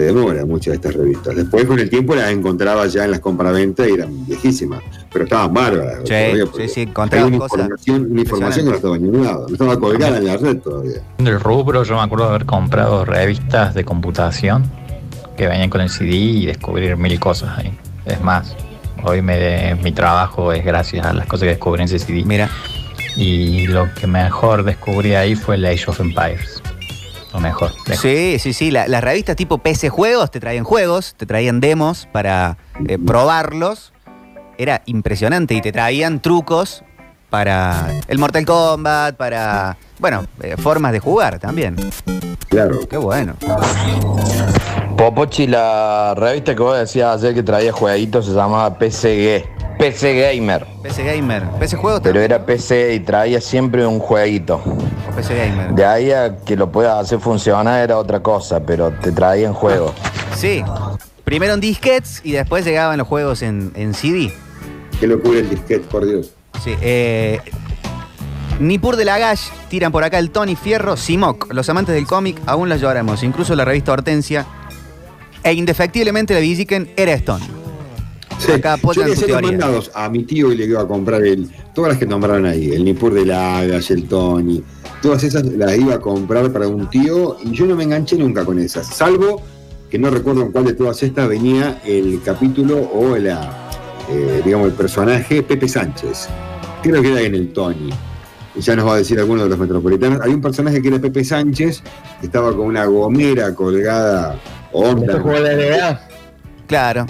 [0.06, 1.36] demora muchas de estas revistas.
[1.36, 5.52] Después con el tiempo las encontraba ya en las compraventas y eran viejísimas, pero estaban
[5.52, 6.00] bárbaras.
[6.04, 8.96] Sí, todavía, sí, porque sí, hay encontrabas una cosas información, una información que no estaba
[8.96, 11.02] en ningún lado, no estaba colgada en la red todavía.
[11.18, 14.64] Del rubro, yo me acuerdo de haber comprado revistas de computación
[15.36, 17.76] que venían con el CD y descubrir mil cosas ahí.
[18.06, 18.54] Es más,
[19.04, 22.24] hoy me, mi trabajo es gracias a las cosas que descubrí en ese CD.
[22.24, 22.48] Mira.
[23.16, 26.62] Y lo que mejor descubrí ahí fue el Age of Empires.
[27.32, 27.72] Lo mejor.
[28.00, 28.70] Sí, sí, sí.
[28.70, 33.92] la- las revistas tipo PC Juegos te traían juegos, te traían demos para eh, probarlos.
[34.58, 36.82] Era impresionante y te traían trucos
[37.30, 41.76] para el Mortal Kombat, para, bueno, eh, formas de jugar también.
[42.48, 42.80] Claro.
[42.88, 43.34] Qué bueno.
[44.96, 49.44] Popochi, la revista que vos decías ayer que traía jueguitos se llamaba PCG.
[49.78, 50.66] PC Gamer.
[50.82, 54.54] PC Gamer, PC Juegos Pero era PC y traía siempre un jueguito.
[54.64, 55.72] o PC Gamer.
[55.74, 59.92] De ahí a que lo puedas hacer funcionar era otra cosa, pero te traían juegos.
[60.34, 60.64] Sí.
[61.24, 64.32] Primero en disquets y después llegaban los juegos en, en CD.
[64.98, 66.30] Qué locura el disquete, por Dios.
[66.64, 67.38] Sí, eh,
[68.60, 72.70] Nipur de Lagash tiran por acá el Tony Fierro, Simoc, los amantes del cómic aún
[72.70, 74.46] las lloramos, incluso la revista Hortensia.
[75.46, 77.44] E indefectiblemente la Villiquen era Stone.
[78.52, 79.50] Acá Yo apoyan le su hacía los teoría.
[79.58, 82.72] mandados a mi tío y le iba a comprar el, todas las que nombraron ahí,
[82.72, 84.60] el Nipur de Lagas, el Tony,
[85.00, 88.44] todas esas las iba a comprar para un tío y yo no me enganché nunca
[88.44, 89.40] con esas, salvo
[89.88, 93.70] que no recuerdo en cuál de todas estas venía el capítulo o la,
[94.10, 96.26] eh, digamos, el personaje Pepe Sánchez.
[96.82, 97.90] Creo que era en el Tony.
[98.56, 100.20] Y Ya nos va a decir alguno de los metropolitanos.
[100.22, 101.82] Hay un personaje que era Pepe Sánchez,
[102.20, 104.40] que estaba con una gomera colgada,
[104.76, 105.12] onda.
[105.12, 106.00] ¿Este juego de NBA?
[106.66, 107.06] Claro.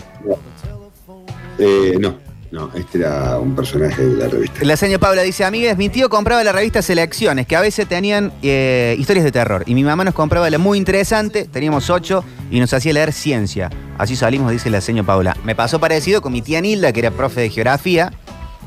[1.59, 2.17] Eh, no,
[2.53, 4.61] no, este era un personaje de la revista.
[4.63, 8.33] La señora Paula dice, amigues, mi tío compraba la revista Selecciones, que a veces tenían
[8.43, 9.65] eh, historias de terror.
[9.67, 13.71] Y mi mamá nos compraba la muy interesante, teníamos ocho, y nos hacía leer ciencia.
[13.99, 15.37] Así salimos, dice la señora Paula.
[15.45, 18.13] Me pasó parecido con mi tía Nilda, que era profe de geografía,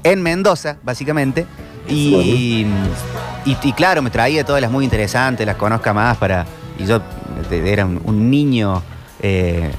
[0.04, 1.46] en Mendoza, básicamente.
[1.88, 2.66] Y,
[3.46, 6.46] y, y claro, me traía todas las muy interesantes, las conozca más para...
[6.80, 6.98] Y yo
[7.52, 8.82] eh, era un, un niño
[9.22, 9.72] eh,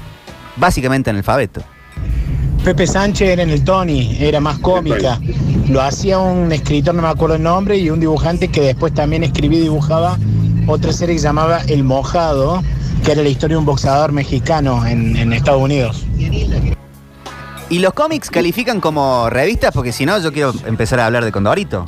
[0.55, 1.61] básicamente analfabeto.
[2.63, 5.19] Pepe Sánchez era en el Tony, era más cómica.
[5.67, 9.23] Lo hacía un escritor, no me acuerdo el nombre, y un dibujante que después también
[9.23, 10.17] escribía y dibujaba
[10.67, 12.61] otra serie que se llamaba El Mojado,
[13.03, 16.05] que era la historia de un boxeador mexicano en, en Estados Unidos.
[17.69, 19.73] ¿Y los cómics califican como revistas?
[19.73, 21.85] Porque si no, yo quiero empezar a hablar de Condorito.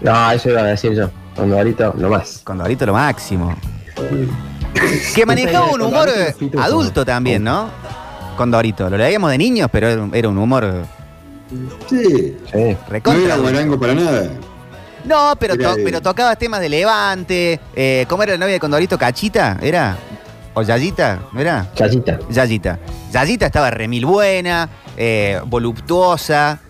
[0.00, 1.10] No, eso iba a decir yo.
[1.34, 2.42] Condorito, no más.
[2.44, 3.56] Condorito lo máximo.
[5.14, 6.08] Que manejaba un humor
[6.58, 7.68] adulto también, ¿no?
[8.36, 8.90] Condorito.
[8.90, 10.84] Lo leíamos de niños, pero era un- era un humor.
[11.88, 12.36] Sí.
[12.52, 14.28] No era guarango para nada.
[15.04, 17.60] No, pero, to- pero tocaba temas de Levante.
[17.76, 18.98] eh, ¿Cómo era la novia de Condorito?
[18.98, 19.58] ¿Cachita?
[19.62, 19.96] ¿Era?
[20.54, 21.20] ¿O Yayita?
[21.32, 21.70] ¿No era?
[21.76, 22.18] Yayita.
[22.30, 22.78] Yayita.
[23.12, 26.60] Yayita estaba remil buena, eh, voluptuosa.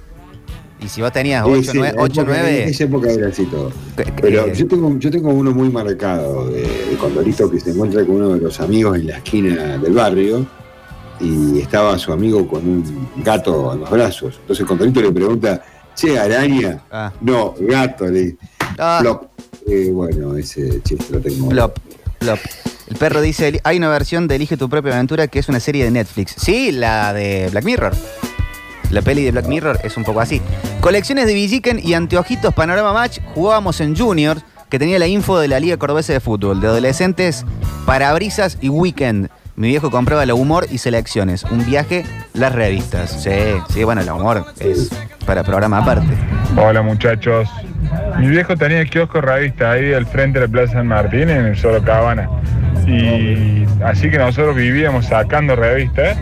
[0.85, 3.11] Y si vos tenías Sí, 8, sí, 9, en 8, época- 9 En esa época
[3.11, 3.73] era así todo.
[4.21, 8.17] Pero yo tengo, yo tengo uno muy marcado de, de Condorito que se encuentra con
[8.17, 10.47] uno de los amigos en la esquina del barrio
[11.21, 14.37] y estaba su amigo con un gato en los brazos.
[14.41, 15.63] Entonces Condorito le pregunta,
[15.95, 16.83] che, araña.
[16.91, 17.13] Ah.
[17.21, 18.07] No, gato.
[18.07, 18.37] Le,
[18.79, 18.99] Ah.
[19.01, 19.25] Plop.
[19.69, 21.49] Eh, bueno, ese chiste lo tengo.
[21.49, 21.79] Plop,
[22.19, 22.39] plop.
[22.89, 25.85] El perro dice, hay una versión de Elige tu propia aventura que es una serie
[25.85, 26.35] de Netflix.
[26.37, 27.93] Sí, la de Black Mirror.
[28.95, 30.41] La peli de Black Mirror es un poco así.
[30.81, 34.39] Colecciones de Villiquen y anteojitos Panorama Match jugábamos en Junior,
[34.71, 37.45] que tenía la info de la Liga Cordobesa de Fútbol, de adolescentes,
[37.87, 39.31] parabrisas y weekend.
[39.57, 41.43] Mi viejo compraba la humor y selecciones.
[41.43, 42.05] Un viaje,
[42.35, 43.21] las revistas.
[43.21, 43.31] Sí,
[43.73, 44.91] sí, bueno, el humor es
[45.27, 46.15] para programa aparte.
[46.57, 47.49] Hola muchachos.
[48.21, 51.47] Mi viejo tenía el kiosco revista ahí al frente de la Plaza San Martín en
[51.47, 52.31] el Solo Cabana.
[52.87, 56.17] Y así que nosotros vivíamos sacando revistas,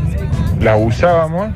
[0.59, 1.53] las usábamos,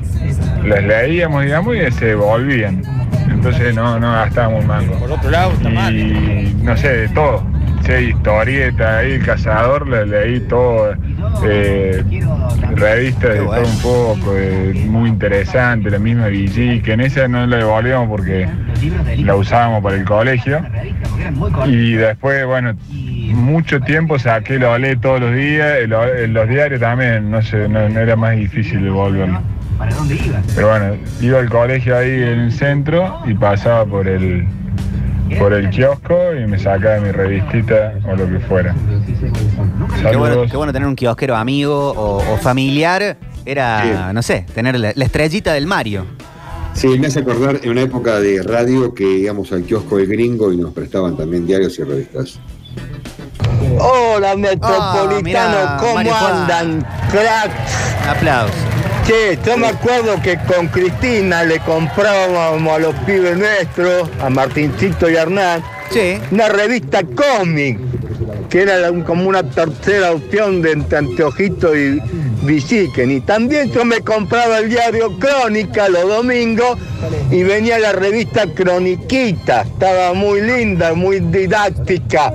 [0.67, 2.81] las leíamos, digamos, y se devolvían.
[3.29, 4.93] Entonces no, no gastábamos un mango.
[4.99, 5.51] Por otro lado,
[5.91, 7.43] y no sé, de todo.
[7.85, 10.93] Sí, historieta, ahí el cazador, le leí todo,
[11.45, 12.03] eh,
[12.75, 17.45] revistas de todo un poco, eh, muy interesante, la misma VG, que en esa no
[17.47, 18.47] la devolvíamos porque
[19.19, 20.61] la usábamos para el colegio.
[21.67, 22.73] Y después, bueno,
[23.33, 27.69] mucho tiempo saqué, lo leí todos los días, el- el- los diarios también, no sé,
[27.69, 29.39] no, no era más difícil devolverlo.
[30.55, 34.47] Pero bueno, iba al colegio ahí en el centro y pasaba por el
[35.37, 38.73] por el kiosco y me sacaba mi revistita o lo que fuera.
[38.73, 40.51] Qué bueno, Saludos.
[40.51, 43.17] qué bueno tener un kiosquero amigo o, o familiar.
[43.45, 46.05] Era, no sé, tener la, la estrellita del Mario.
[46.73, 50.51] Sí, me hace acordar en una época de radio que íbamos al kiosco del gringo
[50.53, 52.39] y nos prestaban también diarios y revistas.
[53.79, 56.35] Hola, Ah, Metropolitano, mirá, ¿cómo Mario Juan.
[56.51, 57.51] andan, crack?
[58.09, 58.55] Aplausos.
[59.07, 65.09] Che, yo me acuerdo que con Cristina le comprábamos a los pibes nuestros, a Martincito
[65.09, 65.63] y a Hernán,
[66.29, 67.79] una revista cómic,
[68.49, 72.01] que era como una tercera opción de entre Anteojito y
[72.41, 73.11] Villiquen.
[73.11, 76.77] Y también yo me compraba el diario Crónica los domingos
[77.31, 79.61] y venía la revista Croniquita.
[79.61, 82.33] Estaba muy linda, muy didáctica.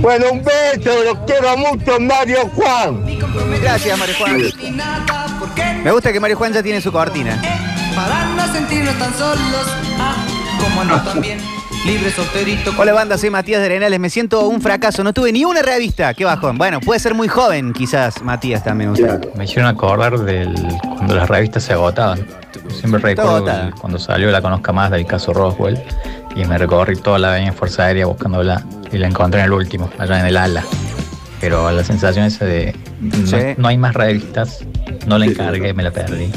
[0.00, 3.04] Bueno, un beso, los quiero mucho, Mario Juan.
[3.62, 5.15] Gracias, Mario Juan.
[5.82, 7.40] Me gusta que Mario Juan ya tiene su cortina.
[7.94, 9.66] Para no sentirnos tan solos,
[9.98, 10.14] ah,
[10.60, 11.38] como no también,
[11.86, 12.72] libre solterito.
[12.76, 13.98] Hola banda, soy Matías de Arenales.
[14.00, 15.02] Me siento un fracaso.
[15.04, 16.12] No tuve ni una revista.
[16.14, 16.58] Qué bajón.
[16.58, 18.90] Bueno, puede ser muy joven, quizás, Matías también.
[18.90, 19.32] usted.
[19.34, 20.54] Me hicieron acordar del
[20.96, 22.26] cuando las revistas se agotaban.
[22.78, 23.66] Siempre recuerdo agotada.
[23.68, 25.80] el- cuando salió La Conozca Más del caso Roswell
[26.34, 29.88] y me recorrí toda la avenida Fuerza Aérea buscándola y la encontré en el último,
[29.98, 30.64] allá en el ala.
[31.40, 33.36] Pero la sensación esa de no, Sí.
[33.58, 34.60] no hay más revistas,
[35.06, 36.30] no la encargué, me la perdí.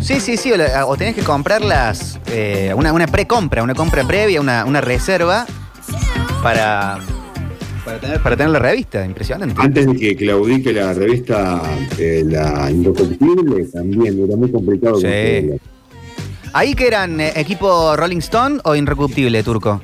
[0.00, 0.52] Sí, sí, sí.
[0.52, 4.80] O, la- o tenés que comprarlas, eh, una, una precompra, una compra previa, una, una
[4.80, 5.44] reserva
[6.42, 6.98] para,
[7.84, 9.04] para, tener, para tener la revista.
[9.04, 9.54] Impresionante.
[9.58, 11.60] Antes de que claudique la revista
[11.98, 15.00] eh, La Indestructible, también era muy complicado.
[15.00, 15.50] Sí.
[16.54, 19.82] ¿Ahí que eran eh, equipo Rolling Stone o Irrecuptible, Turco?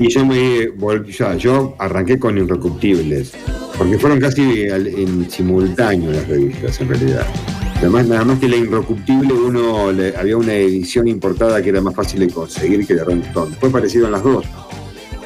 [0.00, 0.68] Yo me
[1.16, 3.32] ya, yo arranqué con Irrecuptibles,
[3.78, 7.26] porque fueron casi en simultáneo las revistas en realidad.
[7.78, 11.94] Además, nada más que la Irrecuptible, uno le- había una edición importada que era más
[11.94, 13.54] fácil de conseguir que la Rolling Stone.
[13.60, 14.44] Fue parecido en las dos.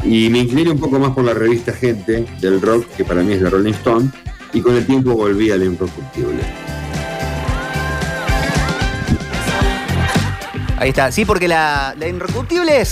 [0.05, 3.33] Y me incliné un poco más por la revista Gente del rock, que para mí
[3.35, 4.11] es la Rolling Stone,
[4.53, 6.43] y con el tiempo volví a la Irrecuptible.
[10.81, 11.11] Ahí está.
[11.13, 12.07] Sí, porque la, la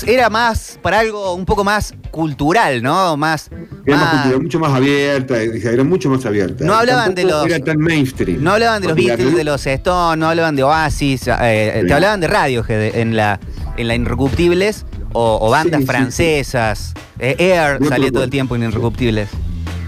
[0.07, 3.17] era más para algo un poco más cultural, ¿no?
[3.17, 3.51] Más.
[3.85, 6.65] Era más cultural, mucho más abierta, era mucho más abierta.
[6.65, 8.43] No hablaban de los- Era tan mainstream.
[8.43, 11.87] No hablaban de los Beatles, de los Stones, no hablaban de Oasis, eh, Sí.
[11.87, 13.39] te hablaban de Radiohead en la,
[13.77, 16.95] en la Irrecuptibles o, o bandas Sí, sí, francesas.
[17.19, 19.29] Eh, Air salía todo el tiempo en Irrecuptibles.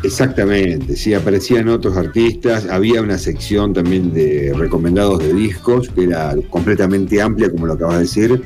[0.02, 6.34] Exactamente, sí, aparecían otros artistas, había una sección también de recomendados de discos que era
[6.50, 8.42] completamente amplia, como lo acabas de decir,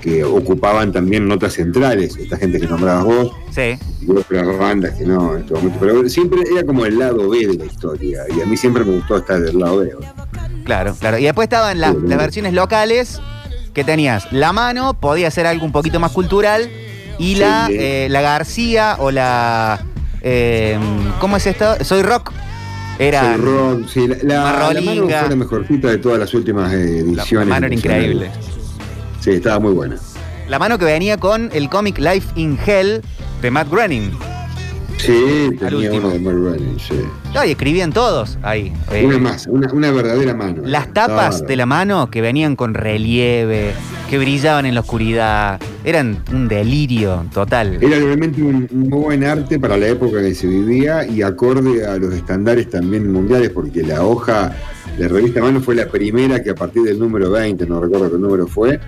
[0.00, 3.78] que ocupaban también notas centrales, esta gente que nombrabas vos, Sí.
[4.00, 7.46] y otras bandas que no en este momento, pero siempre era como el lado B
[7.46, 9.90] de la historia, y a mí siempre me gustó estar del lado B.
[10.64, 11.18] Claro, claro.
[11.18, 13.20] Y después estaban las, las versiones locales
[13.74, 16.70] que tenías la mano, podía ser algo un poquito más cultural,
[17.18, 17.74] y la, Sí.
[17.78, 19.84] eh, la García o la.
[20.22, 20.78] Eh,
[21.20, 21.82] ¿Cómo es esto?
[21.84, 22.32] Soy rock.
[22.98, 23.34] Era.
[23.34, 26.98] Soy Rock, sí, la, la, la mano fue la mejorcita de todas las últimas eh,
[26.98, 27.48] ediciones.
[27.48, 28.30] mano era increíble.
[29.20, 29.96] Sí, estaba muy buena.
[30.48, 33.00] La mano que venía con el cómic Life in Hell
[33.40, 34.10] de Matt Groening.
[35.00, 36.94] Sí, tenía uno de Mark Running, sí.
[37.34, 38.72] No, y escribían todos ahí.
[38.92, 40.62] Eh, Una más, una, una verdadera mano.
[40.64, 43.72] Las tapas Estaba- de la mano que venían con relieve,
[44.08, 47.78] que brillaban en la oscuridad, eran un delirio total.
[47.80, 51.86] Era realmente un, muy buen arte para la época en que se vivía y acorde
[51.86, 54.52] a los estándares también mundiales, porque la hoja,
[54.98, 58.18] la revista Mano fue la primera que a partir del número 20, no recuerdo qué
[58.18, 58.78] número fue,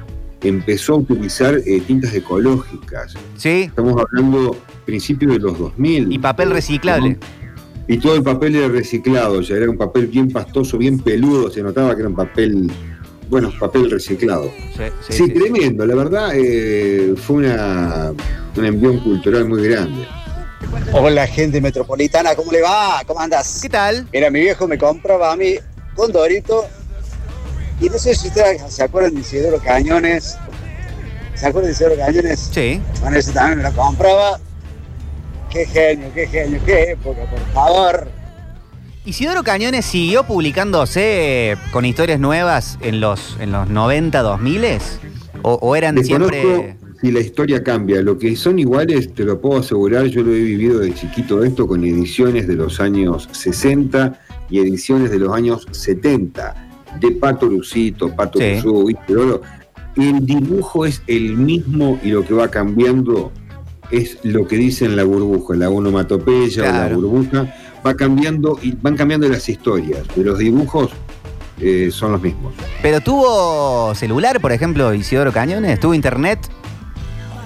[0.43, 3.15] empezó a utilizar eh, tintas ecológicas.
[3.37, 3.63] Sí.
[3.63, 6.13] Estamos hablando principios de los 2000.
[6.13, 7.17] Y papel reciclable.
[7.89, 11.51] Y todo el papel era reciclado, o sea, era un papel bien pastoso, bien peludo,
[11.51, 12.71] se notaba que era un papel,
[13.29, 14.45] bueno, papel reciclado.
[14.77, 15.31] Sí, sí, Sí, sí.
[15.33, 18.13] tremendo, la verdad eh, fue una,
[18.57, 20.07] un envión cultural muy grande.
[20.93, 23.03] Hola gente metropolitana, ¿cómo le va?
[23.05, 23.59] ¿Cómo andas?
[23.61, 24.07] ¿Qué tal?
[24.13, 25.55] Mira, mi viejo me compraba a mí
[25.97, 26.65] con Dorito.
[27.81, 30.39] Y no sé si ustedes se acuerdan de Isidoro Cañones.
[31.35, 32.49] ¿Se acuerdan de Isidoro Cañones?
[32.53, 32.81] Sí.
[33.01, 34.39] Bueno, ese también me lo compraba.
[35.53, 38.09] Qué genio, qué genio, qué época, por favor.
[39.05, 44.65] Isidoro Cañones siguió publicándose con historias nuevas en los, en los 90, 2000
[45.43, 46.77] o, o eran Desconozco siempre.
[47.01, 48.01] si la historia cambia.
[48.01, 51.67] Lo que son iguales, te lo puedo asegurar, yo lo he vivido de chiquito esto
[51.67, 56.55] con ediciones de los años 60 y ediciones de los años 70,
[57.01, 58.55] de Pato Lucito, Pato Sí.
[58.55, 59.43] Luzú, Isidoro.
[59.97, 63.33] El dibujo es el mismo y lo que va cambiando
[63.93, 67.55] es lo que dice en la burbuja, la onomatopeya o la burbuja,
[67.87, 70.91] va cambiando y van cambiando las historias, de los dibujos
[71.61, 72.55] eh, son los mismos.
[72.81, 76.39] Pero tuvo celular, por ejemplo, Isidoro Cañones, tuvo internet,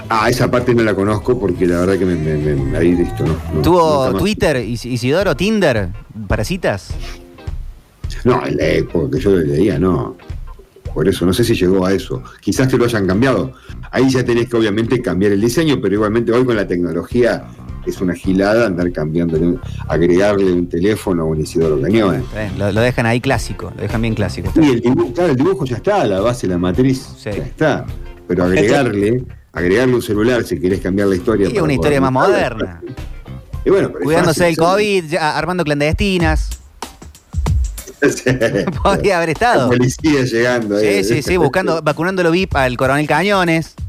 [0.09, 3.25] Ah, esa parte no la conozco porque la verdad que me, me- me- ahí listo,
[3.27, 3.35] ¿no?
[3.53, 4.15] no tuvo.
[4.15, 5.89] Twitter, Is- Isidoro, Tinder,
[6.29, 6.91] para citas.
[8.23, 10.17] No, en la época que yo lo leía, no.
[10.97, 12.23] Por eso, no sé si llegó a eso.
[12.41, 13.53] Quizás que lo hayan cambiado.
[13.91, 17.45] Ahí ya tenés que obviamente cambiar el diseño, pero igualmente hoy con la tecnología
[17.85, 22.25] es una gilada andar cambiando, agregarle un teléfono a un Isidoro Cañón.
[22.57, 24.51] Lo, lo dejan ahí clásico, lo dejan bien clásico.
[24.57, 27.85] Y el dibujo, claro, el dibujo ya está, la base, la matriz, ya está.
[28.27, 29.23] Pero agregarle,
[29.53, 31.51] agregarle un celular si querés cambiar la historia.
[31.53, 32.81] Y una historia más moderna.
[33.67, 36.49] Y bueno, Cuidándose del COVID, ya armando clandestinas.
[38.83, 39.63] Podría haber estado.
[39.63, 41.05] La policía llegando Sí, ahí.
[41.05, 43.75] sí, sí, buscando, vacunando lo VIP al coronel Cañones.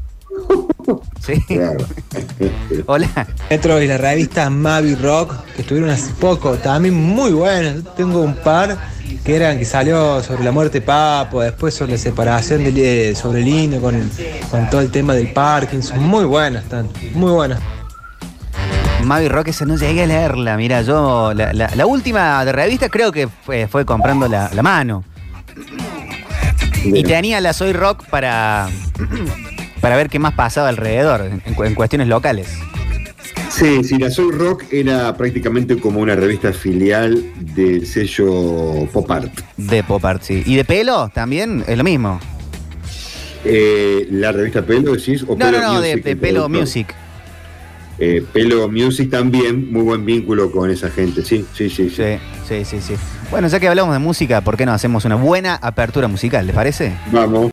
[1.20, 1.44] Sí.
[2.86, 3.08] Hola.
[3.50, 7.82] Metro y la revista Mavi Rock, que estuvieron hace poco, también muy buenas.
[7.94, 8.78] Tengo un par
[9.22, 13.42] que eran que salió sobre la muerte de Papo, después sobre la separación de, sobre
[13.42, 14.10] Lino con,
[14.50, 16.02] con todo el tema del Parkinson.
[16.02, 17.60] Muy buenas están, muy buenas.
[19.08, 20.56] Mavi Rock, esa no llegué a leerla.
[20.56, 24.62] Mira, yo la, la- la última de revista creo que fue, fue comprando la, la
[24.62, 25.02] mano.
[26.84, 28.68] Y tenía la Soy Rock para,
[29.80, 32.48] para ver qué más pasaba alrededor, en, cu- en cuestiones locales.
[33.50, 39.32] Sí, sí, la Soul Rock era prácticamente como una revista filial del sello Pop Art.
[39.56, 40.42] De Pop Art, sí.
[40.46, 41.64] ¿Y de pelo también?
[41.66, 42.20] Es lo mismo.
[43.44, 45.22] Eh, ¿La revista Pelo decís?
[45.22, 46.60] ¿O No, Pelo no, no, de, Music, de el Pelo productor?
[46.60, 46.94] Music.
[47.98, 51.90] Eh, Pelo Music también, muy buen vínculo con esa gente, sí, sí, sí.
[51.90, 52.94] Sí, sí, sí, sí.
[53.30, 56.46] Bueno, ya que hablamos de música, ¿por qué no hacemos una buena apertura musical?
[56.46, 56.96] ¿Les parece?
[57.12, 57.46] Vamos.